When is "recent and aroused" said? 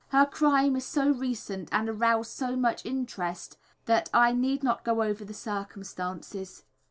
1.11-2.31